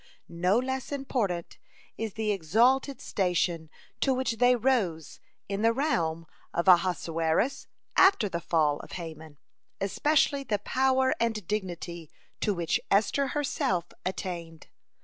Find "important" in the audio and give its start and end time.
0.91-1.59